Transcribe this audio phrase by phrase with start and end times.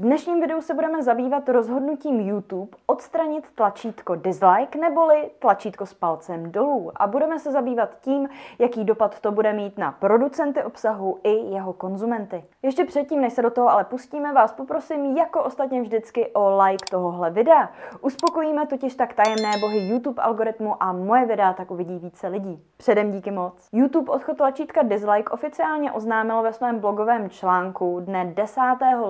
[0.00, 6.92] Dnešním videu se budeme zabývat rozhodnutím YouTube odstranit tlačítko dislike neboli tlačítko s palcem dolů
[6.96, 8.28] a budeme se zabývat tím,
[8.58, 12.44] jaký dopad to bude mít na producenty obsahu i jeho konzumenty.
[12.62, 16.90] Ještě předtím, než se do toho ale pustíme, vás poprosím jako ostatně vždycky o like
[16.90, 17.70] tohohle videa.
[18.00, 22.62] Uspokojíme totiž tak tajemné bohy YouTube algoritmu a moje videa tak uvidí více lidí.
[22.76, 23.68] Předem díky moc.
[23.72, 28.60] YouTube odchod tlačítka dislike oficiálně oznámil ve svém blogovém článku dne 10.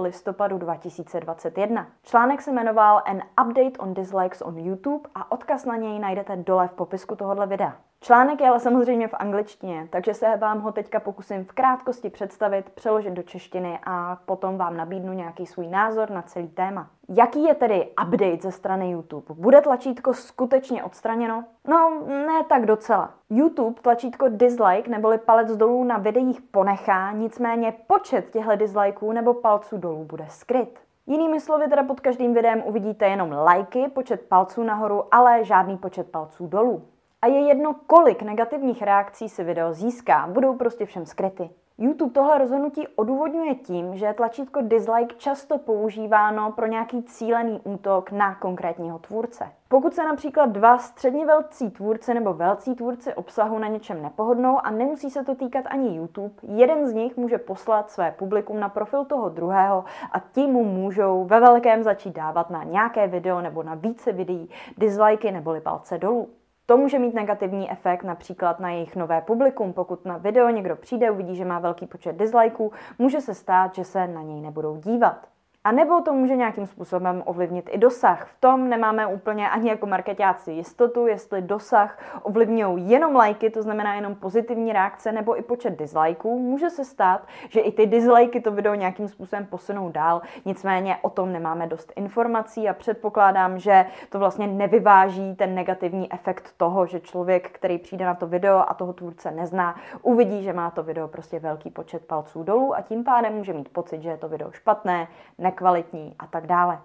[0.01, 0.80] listopadu 2020.
[0.81, 1.87] 2021.
[2.03, 6.69] Článek se jmenoval An Update on Dislikes on YouTube a odkaz na něj najdete dole
[6.69, 7.90] v popisku tohohle videa.
[8.03, 12.71] Článek je ale samozřejmě v angličtině, takže se vám ho teďka pokusím v krátkosti představit,
[12.71, 16.91] přeložit do češtiny a potom vám nabídnu nějaký svůj názor na celý téma.
[17.09, 19.35] Jaký je tedy update ze strany YouTube?
[19.35, 21.45] Bude tlačítko skutečně odstraněno?
[21.69, 23.15] No, ne tak docela.
[23.31, 29.79] YouTube tlačítko dislike neboli palec dolů na videích ponechá, nicméně počet těchto dislikeů nebo palců
[29.79, 30.81] dolů bude skryt.
[31.07, 36.11] Jinými slovy, teda pod každým videem uvidíte jenom lajky, počet palců nahoru, ale žádný počet
[36.11, 36.83] palců dolů.
[37.23, 41.51] A je jedno, kolik negativních reakcí si video získá, budou prostě všem skryty.
[41.79, 48.11] YouTube tohle rozhodnutí odůvodňuje tím, že je tlačítko dislike často používáno pro nějaký cílený útok
[48.11, 49.53] na konkrétního tvůrce.
[49.69, 54.71] Pokud se například dva středně velcí tvůrci nebo velcí tvůrci obsahu na něčem nepohodnou a
[54.71, 59.05] nemusí se to týkat ani YouTube, jeden z nich může poslat své publikum na profil
[59.05, 63.75] toho druhého a tím mu můžou ve velkém začít dávat na nějaké video nebo na
[63.75, 66.29] více videí dislikey neboli palce dolů.
[66.71, 69.73] To může mít negativní efekt například na jejich nové publikum.
[69.73, 73.85] Pokud na video někdo přijde, uvidí, že má velký počet dislikeů, může se stát, že
[73.85, 75.30] se na něj nebudou dívat.
[75.65, 78.27] A nebo to může nějakým způsobem ovlivnit i dosah.
[78.27, 83.95] V tom nemáme úplně ani jako marketáci jistotu, jestli dosah ovlivňují jenom lajky, to znamená
[83.95, 86.39] jenom pozitivní reakce, nebo i počet dislikeů.
[86.39, 91.11] Může se stát, že i ty dislikey to video nějakým způsobem posunou dál, nicméně o
[91.11, 97.01] tom nemáme dost informací a předpokládám, že to vlastně nevyváží ten negativní efekt toho, že
[97.01, 101.09] člověk, který přijde na to video a toho tvůrce nezná, uvidí, že má to video
[101.09, 104.53] prostě velký počet palců dolů a tím pádem může mít pocit, že je to video
[104.53, 105.09] špatné,
[105.51, 106.79] nekvalitní a tak dále.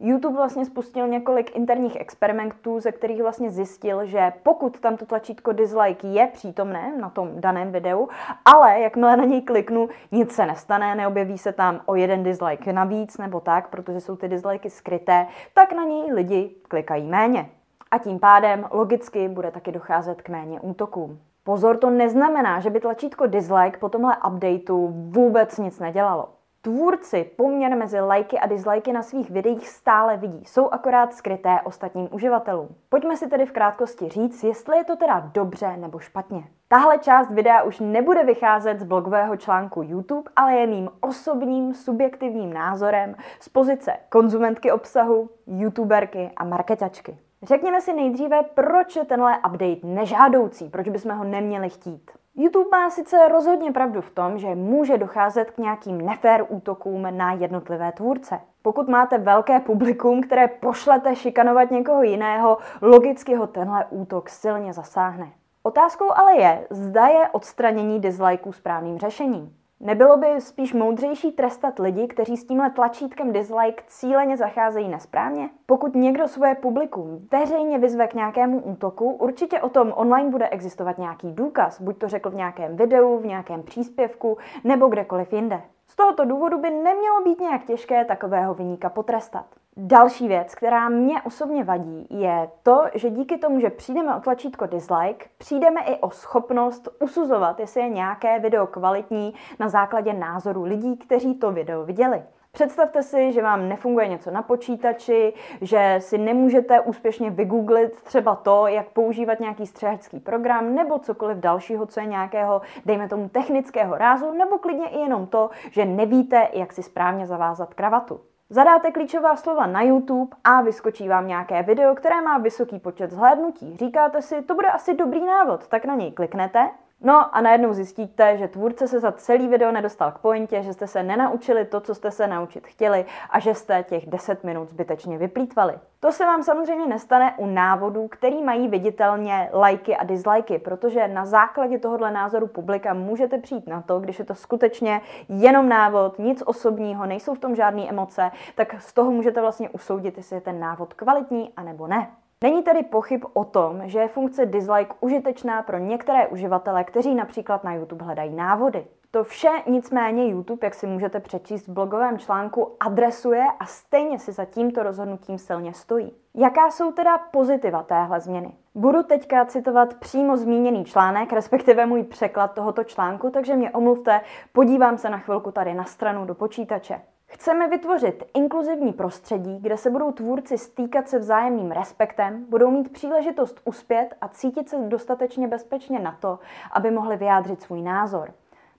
[0.00, 5.52] YouTube vlastně spustil několik interních experimentů, ze kterých vlastně zjistil, že pokud tam to tlačítko
[5.52, 8.08] dislike je přítomné na tom daném videu,
[8.44, 13.18] ale jakmile na něj kliknu, nic se nestane, neobjeví se tam o jeden dislike navíc
[13.18, 17.50] nebo tak, protože jsou ty dislikey skryté, tak na něj lidi klikají méně.
[17.90, 21.18] A tím pádem logicky bude taky docházet k méně útokům.
[21.44, 26.33] Pozor, to neznamená, že by tlačítko dislike po tomhle updateu vůbec nic nedělalo.
[26.64, 32.08] Tvůrci poměr mezi lajky a dislikey na svých videích stále vidí, jsou akorát skryté ostatním
[32.10, 32.68] uživatelům.
[32.88, 36.44] Pojďme si tedy v krátkosti říct, jestli je to teda dobře nebo špatně.
[36.68, 42.52] Tahle část videa už nebude vycházet z blogového článku YouTube, ale je mým osobním subjektivním
[42.52, 47.18] názorem z pozice konzumentky obsahu, youtuberky a marketačky.
[47.42, 52.10] Řekněme si nejdříve, proč je tenhle update nežádoucí, proč bychom ho neměli chtít.
[52.36, 57.32] YouTube má sice rozhodně pravdu v tom, že může docházet k nějakým nefér útokům na
[57.32, 58.40] jednotlivé tvůrce.
[58.62, 65.32] Pokud máte velké publikum, které pošlete šikanovat někoho jiného, logicky ho tenhle útok silně zasáhne.
[65.62, 69.56] Otázkou ale je, zda je odstranění dislikeů správným řešením.
[69.80, 75.50] Nebylo by spíš moudřejší trestat lidi, kteří s tímhle tlačítkem dislike cíleně zacházejí nesprávně?
[75.66, 80.98] Pokud někdo svoje publikum veřejně vyzve k nějakému útoku, určitě o tom online bude existovat
[80.98, 85.62] nějaký důkaz, buď to řekl v nějakém videu, v nějakém příspěvku nebo kdekoliv jinde.
[85.86, 89.46] Z tohoto důvodu by nemělo být nějak těžké takového vyníka potrestat.
[89.76, 94.66] Další věc, která mě osobně vadí, je to, že díky tomu, že přijdeme o tlačítko
[94.66, 100.96] dislike, přijdeme i o schopnost usuzovat, jestli je nějaké video kvalitní na základě názoru lidí,
[100.96, 102.22] kteří to video viděli.
[102.52, 108.66] Představte si, že vám nefunguje něco na počítači, že si nemůžete úspěšně vygooglit třeba to,
[108.66, 114.32] jak používat nějaký střehačský program nebo cokoliv dalšího, co je nějakého, dejme tomu, technického rázu,
[114.32, 118.20] nebo klidně i jenom to, že nevíte, jak si správně zavázat kravatu.
[118.50, 123.76] Zadáte klíčová slova na YouTube a vyskočí vám nějaké video, které má vysoký počet zhlédnutí.
[123.76, 126.70] Říkáte si, to bude asi dobrý návod, tak na něj kliknete
[127.06, 130.86] No a najednou zjistíte, že tvůrce se za celý video nedostal k pointě, že jste
[130.86, 135.18] se nenaučili to, co jste se naučit chtěli a že jste těch 10 minut zbytečně
[135.18, 135.74] vyplýtvali.
[136.00, 141.26] To se vám samozřejmě nestane u návodů, který mají viditelně lajky a dislikey, protože na
[141.26, 146.42] základě tohohle názoru publika můžete přijít na to, když je to skutečně jenom návod, nic
[146.46, 150.60] osobního, nejsou v tom žádné emoce, tak z toho můžete vlastně usoudit, jestli je ten
[150.60, 152.10] návod kvalitní a nebo ne.
[152.44, 157.64] Není tedy pochyb o tom, že je funkce dislike užitečná pro některé uživatele, kteří například
[157.64, 158.86] na YouTube hledají návody.
[159.10, 164.32] To vše nicméně YouTube, jak si můžete přečíst v blogovém článku, adresuje a stejně si
[164.32, 166.12] za tímto rozhodnutím silně stojí.
[166.34, 168.52] Jaká jsou teda pozitiva téhle změny?
[168.74, 174.20] Budu teďka citovat přímo zmíněný článek, respektive můj překlad tohoto článku, takže mě omluvte,
[174.52, 177.00] podívám se na chvilku tady na stranu do počítače.
[177.34, 183.60] Chceme vytvořit inkluzivní prostředí, kde se budou tvůrci stýkat se vzájemným respektem, budou mít příležitost
[183.64, 186.38] uspět a cítit se dostatečně bezpečně na to,
[186.72, 188.30] aby mohli vyjádřit svůj názor.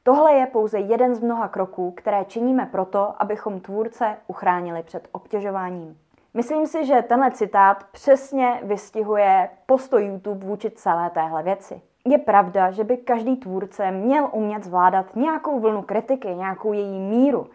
[0.04, 5.98] Tohle je pouze jeden z mnoha kroků, které činíme proto, abychom tvůrce uchránili před obtěžováním.
[6.34, 11.82] Myslím si, že tenhle citát přesně vystihuje postoj YouTube vůči celé téhle věci.
[12.06, 17.48] Je pravda, že by každý tvůrce měl umět zvládat nějakou vlnu kritiky, nějakou její míru.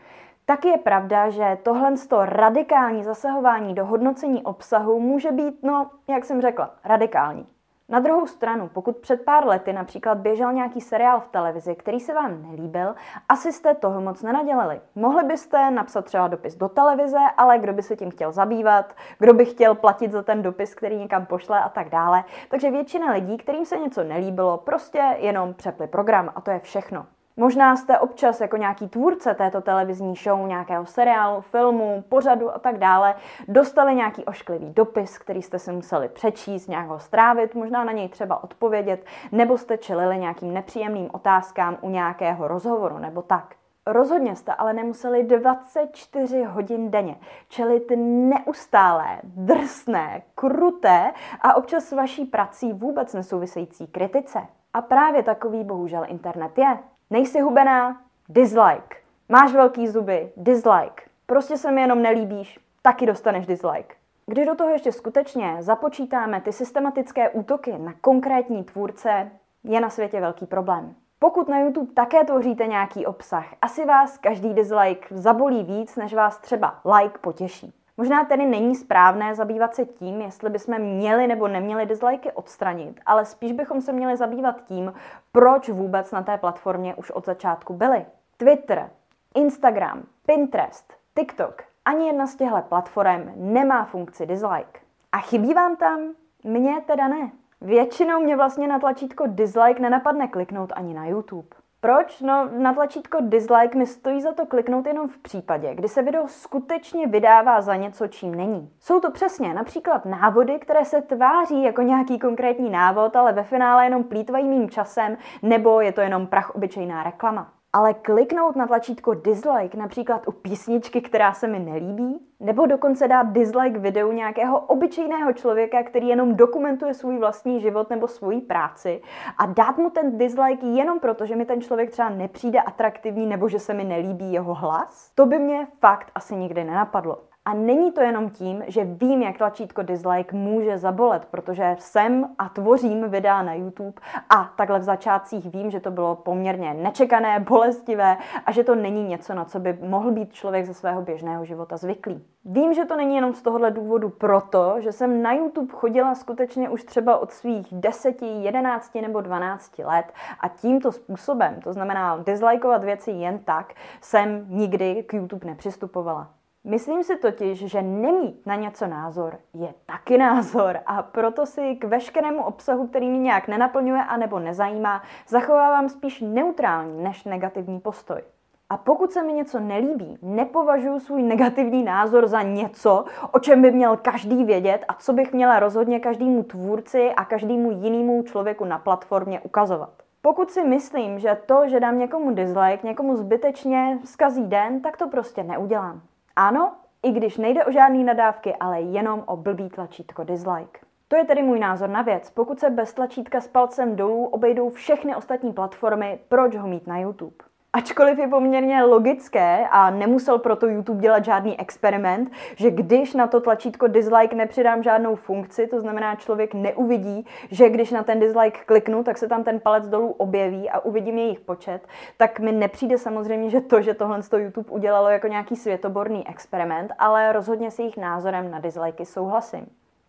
[0.50, 1.94] Tak je pravda, že tohle
[2.24, 7.46] radikální zasahování do hodnocení obsahu může být, no, jak jsem řekla, radikální.
[7.88, 12.14] Na druhou stranu, pokud před pár lety například běžel nějaký seriál v televizi, který se
[12.14, 12.94] vám nelíbil,
[13.28, 14.80] asi jste toho moc nenadělali.
[14.94, 19.34] Mohli byste napsat třeba dopis do televize, ale kdo by se tím chtěl zabývat, kdo
[19.34, 22.24] by chtěl platit za ten dopis, který někam pošle a tak dále.
[22.48, 27.06] Takže většina lidí, kterým se něco nelíbilo, prostě jenom přepli program a to je všechno.
[27.36, 32.78] Možná jste občas jako nějaký tvůrce této televizní show, nějakého seriálu, filmu, pořadu a tak
[32.78, 33.14] dále,
[33.48, 38.08] dostali nějaký ošklivý dopis, který jste si museli přečíst, nějak ho strávit, možná na něj
[38.08, 43.54] třeba odpovědět, nebo jste čelili nějakým nepříjemným otázkám u nějakého rozhovoru nebo tak.
[43.86, 47.16] Rozhodně jste ale nemuseli 24 hodin denně
[47.48, 54.40] čelit neustálé, drsné, kruté a občas s vaší prací vůbec nesouvisející kritice.
[54.74, 56.78] A právě takový bohužel internet je.
[57.12, 58.00] Nejsi hubená?
[58.28, 58.96] Dislike.
[59.28, 60.32] Máš velký zuby?
[60.36, 61.02] Dislike.
[61.26, 62.58] Prostě se mi jenom nelíbíš?
[62.82, 63.94] Taky dostaneš dislike.
[64.26, 69.30] Když do toho ještě skutečně započítáme ty systematické útoky na konkrétní tvůrce,
[69.64, 70.94] je na světě velký problém.
[71.18, 76.38] Pokud na YouTube také tvoříte nějaký obsah, asi vás každý dislike zabolí víc, než vás
[76.38, 77.72] třeba like potěší.
[78.00, 83.24] Možná tedy není správné zabývat se tím, jestli bychom měli nebo neměli dislikey odstranit, ale
[83.24, 84.92] spíš bychom se měli zabývat tím,
[85.32, 88.06] proč vůbec na té platformě už od začátku byli.
[88.36, 88.90] Twitter,
[89.34, 94.80] Instagram, Pinterest, TikTok, ani jedna z těchto platform nemá funkci dislike.
[95.12, 96.00] A chybí vám tam?
[96.44, 97.30] Mně teda ne.
[97.60, 101.59] Většinou mě vlastně na tlačítko dislike nenapadne kliknout ani na YouTube.
[101.80, 102.20] Proč?
[102.20, 106.28] No, na tlačítko dislike mi stojí za to kliknout jenom v případě, kdy se video
[106.28, 108.72] skutečně vydává za něco, čím není.
[108.80, 113.84] Jsou to přesně například návody, které se tváří jako nějaký konkrétní návod, ale ve finále
[113.84, 117.59] jenom plítvají mým časem, nebo je to jenom prach obyčejná reklama.
[117.72, 123.32] Ale kliknout na tlačítko dislike například u písničky, která se mi nelíbí, nebo dokonce dát
[123.32, 129.02] dislike videu nějakého obyčejného člověka, který jenom dokumentuje svůj vlastní život nebo svoji práci
[129.38, 133.48] a dát mu ten dislike jenom proto, že mi ten člověk třeba nepřijde atraktivní nebo
[133.48, 137.29] že se mi nelíbí jeho hlas, to by mě fakt asi nikdy nenapadlo.
[137.50, 142.48] A není to jenom tím, že vím, jak tlačítko dislike může zabolet, protože jsem a
[142.48, 148.16] tvořím videa na YouTube a takhle v začátcích vím, že to bylo poměrně nečekané, bolestivé
[148.46, 151.76] a že to není něco, na co by mohl být člověk ze svého běžného života
[151.76, 152.24] zvyklý.
[152.44, 156.68] Vím, že to není jenom z tohohle důvodu proto, že jsem na YouTube chodila skutečně
[156.68, 162.84] už třeba od svých 10, 11 nebo 12 let a tímto způsobem, to znamená dislikeovat
[162.84, 166.39] věci jen tak, jsem nikdy k YouTube nepřistupovala.
[166.64, 171.84] Myslím si totiž, že nemít na něco názor je taky názor a proto si k
[171.84, 178.22] veškerému obsahu, který mě nějak nenaplňuje a nebo nezajímá, zachovávám spíš neutrální než negativní postoj.
[178.70, 183.70] A pokud se mi něco nelíbí, nepovažuji svůj negativní názor za něco, o čem by
[183.70, 188.78] měl každý vědět a co bych měla rozhodně každému tvůrci a každému jinému člověku na
[188.78, 189.92] platformě ukazovat.
[190.22, 195.08] Pokud si myslím, že to, že dám někomu dislike, někomu zbytečně zkazí den, tak to
[195.08, 196.02] prostě neudělám.
[196.36, 196.72] Ano,
[197.02, 200.80] i když nejde o žádný nadávky, ale jenom o blbý tlačítko dislike.
[201.08, 202.30] To je tedy můj názor na věc.
[202.30, 206.98] Pokud se bez tlačítka s palcem dolů obejdou všechny ostatní platformy, proč ho mít na
[206.98, 207.49] YouTube?
[207.72, 213.40] Ačkoliv je poměrně logické a nemusel proto YouTube dělat žádný experiment, že když na to
[213.40, 219.04] tlačítko dislike nepřidám žádnou funkci, to znamená člověk neuvidí, že když na ten dislike kliknu,
[219.04, 221.86] tak se tam ten palec dolů objeví a uvidím jejich počet,
[222.16, 226.92] tak mi nepřijde samozřejmě, že to, že tohle to YouTube udělalo jako nějaký světoborný experiment,
[226.98, 229.66] ale rozhodně s jejich názorem na dislikey souhlasím.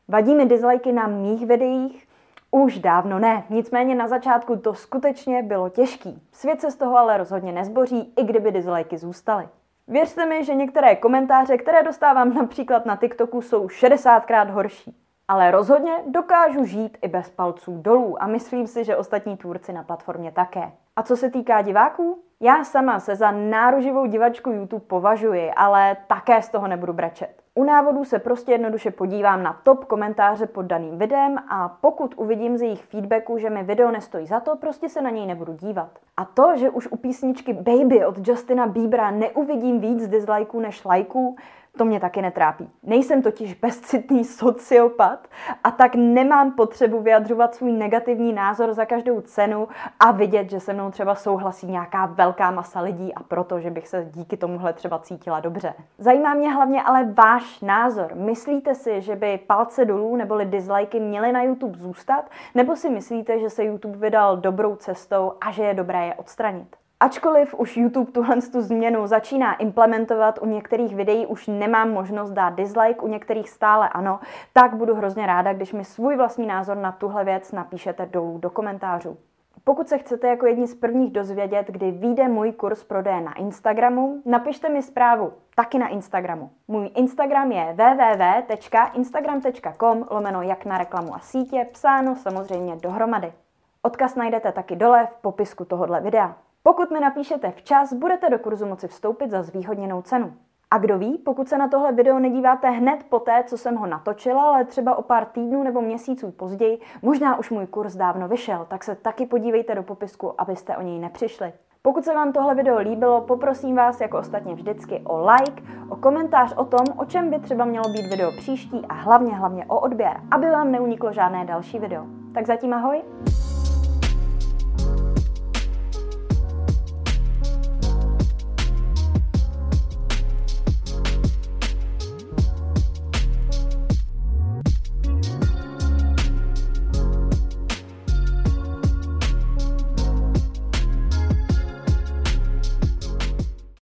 [0.07, 2.07] Vadí mi dislikey na mých videích,
[2.51, 6.21] už dávno ne, nicméně na začátku to skutečně bylo těžký.
[6.31, 9.47] Svět se z toho ale rozhodně nezboří, i kdyby dislikey zůstaly.
[9.87, 14.95] Věřte mi, že některé komentáře, které dostávám například na TikToku, jsou 60krát horší.
[15.31, 19.83] Ale rozhodně dokážu žít i bez palců dolů a myslím si, že ostatní tvůrci na
[19.83, 20.71] platformě také.
[20.95, 26.41] A co se týká diváků, já sama se za náruživou divačku YouTube považuji, ale také
[26.41, 27.41] z toho nebudu brečet.
[27.55, 32.57] U návodů se prostě jednoduše podívám na top komentáře pod daným videem a pokud uvidím
[32.57, 35.89] z jejich feedbacku, že mi video nestojí za to, prostě se na něj nebudu dívat.
[36.17, 41.35] A to, že už u písničky Baby od Justina Biebera neuvidím víc dislikeů než lajků,
[41.77, 42.69] to mě taky netrápí.
[42.83, 45.27] Nejsem totiž bezcitný sociopat
[45.63, 49.67] a tak nemám potřebu vyjadřovat svůj negativní názor za každou cenu
[49.99, 53.87] a vidět, že se mnou třeba souhlasí nějaká velká masa lidí a proto, že bych
[53.87, 55.73] se díky tomuhle třeba cítila dobře.
[55.97, 58.11] Zajímá mě hlavně ale váš názor.
[58.15, 62.29] Myslíte si, že by palce dolů neboli dislikey měly na YouTube zůstat?
[62.55, 66.80] Nebo si myslíte, že se YouTube vydal dobrou cestou a že je dobré je odstranit?
[67.01, 72.49] Ačkoliv už YouTube tuhle tu změnu začíná implementovat, u některých videí už nemám možnost dát
[72.49, 74.19] dislike, u některých stále ano,
[74.53, 78.49] tak budu hrozně ráda, když mi svůj vlastní názor na tuhle věc napíšete dolů do
[78.49, 79.17] komentářů.
[79.63, 84.21] Pokud se chcete jako jedni z prvních dozvědět, kdy vyjde můj kurz prodeje na Instagramu,
[84.25, 86.49] napište mi zprávu taky na Instagramu.
[86.67, 93.33] Můj Instagram je www.instagram.com lomeno jak na reklamu a sítě, psáno samozřejmě dohromady.
[93.81, 96.35] Odkaz najdete taky dole v popisku tohohle videa.
[96.63, 100.33] Pokud mi napíšete včas, budete do kurzu moci vstoupit za zvýhodněnou cenu.
[100.71, 103.87] A kdo ví, pokud se na tohle video nedíváte hned po té, co jsem ho
[103.87, 108.65] natočila, ale třeba o pár týdnů nebo měsíců později, možná už můj kurz dávno vyšel,
[108.69, 111.53] tak se taky podívejte do popisku, abyste o něj nepřišli.
[111.81, 116.53] Pokud se vám tohle video líbilo, poprosím vás jako ostatně vždycky o like, o komentář
[116.57, 120.21] o tom, o čem by třeba mělo být video příští a hlavně hlavně o odběr,
[120.31, 122.05] aby vám neuniklo žádné další video.
[122.33, 123.01] Tak zatím ahoj!